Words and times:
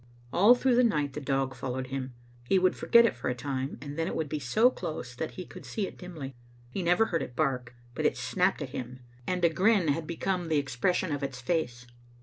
All 0.33 0.55
through 0.55 0.73
the 0.77 0.83
night 0.83 1.13
the 1.13 1.21
dog 1.21 1.53
followed 1.53 1.85
him. 1.89 2.15
He 2.49 2.57
would 2.57 2.75
forget 2.75 3.05
it 3.05 3.15
for 3.15 3.29
a 3.29 3.35
time, 3.35 3.77
and 3.83 3.99
then 3.99 4.07
it 4.07 4.15
would 4.15 4.29
be 4.29 4.39
so 4.39 4.71
close 4.71 5.13
that 5.13 5.33
he 5.37 5.45
could 5.45 5.63
see 5.63 5.85
it 5.85 5.95
dimly. 5.99 6.33
He 6.71 6.81
never 6.81 7.05
heard 7.05 7.21
it 7.21 7.35
bark, 7.35 7.75
but 7.93 8.07
it 8.07 8.17
snapped 8.17 8.63
at 8.63 8.69
him, 8.69 9.01
and 9.27 9.45
a 9.45 9.49
grin 9.49 9.89
had 9.89 10.07
become 10.07 10.47
the 10.47 10.57
ex* 10.57 10.75
Digitized 10.75 10.81
by 10.81 10.81
VjOOQ 10.81 10.81
IC 10.81 10.81
tCbe 10.81 10.81
9tcnt 10.81 10.81
Vaftu 10.81 10.81
388 10.81 10.81
pression 10.81 11.11
of 11.15 11.21
its 11.23 11.41
face. 11.41 11.85